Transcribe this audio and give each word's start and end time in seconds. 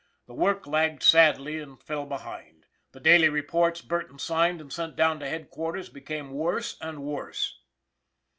The 0.25 0.33
work 0.33 0.65
lagged 0.65 1.03
sadly 1.03 1.59
and 1.59 1.79
fell 1.79 2.07
behind. 2.07 2.65
The 2.91 2.99
daily 2.99 3.29
reports 3.29 3.81
Burton 3.83 4.17
signed 4.17 4.59
and 4.59 4.73
sent 4.73 4.95
down 4.95 5.19
to 5.19 5.29
headquarters 5.29 5.89
be 5.89 6.01
came 6.01 6.31
worse 6.31 6.75
and 6.81 7.03
worse. 7.03 7.59